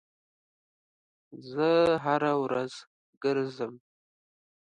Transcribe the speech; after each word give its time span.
زه 1.51 1.69
هره 2.05 2.33
ورځ 2.43 2.73
ګرځم 3.23 3.73